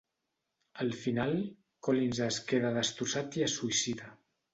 [0.85, 1.35] Al final,
[1.87, 4.09] Collins es queda destrossat i es suïcida.